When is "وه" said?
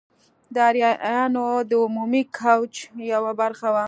3.73-3.79